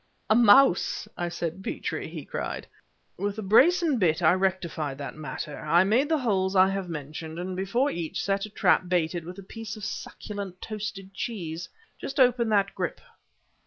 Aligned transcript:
"A 0.31 0.35
mouse, 0.35 1.07
I 1.15 1.29
said, 1.29 1.63
Petrie!" 1.63 2.07
he 2.09 2.25
cried. 2.25 2.65
"With 3.17 3.35
the 3.35 3.43
brace 3.43 3.83
and 3.83 3.99
bit 3.99 4.23
I 4.23 4.33
rectified 4.33 4.97
that 4.97 5.13
matter. 5.15 5.59
I 5.59 5.83
made 5.83 6.09
the 6.09 6.17
holes 6.17 6.55
I 6.55 6.69
have 6.69 6.89
mentioned, 6.89 7.37
and 7.37 7.55
before 7.55 7.91
each 7.91 8.19
set 8.23 8.47
a 8.47 8.49
trap 8.49 8.89
baited 8.89 9.23
with 9.25 9.37
a 9.37 9.43
piece 9.43 9.75
of 9.77 9.85
succulent, 9.85 10.59
toasted 10.59 11.13
cheese. 11.13 11.69
Just 11.99 12.19
open 12.19 12.49
that 12.49 12.73
grip!" 12.73 12.99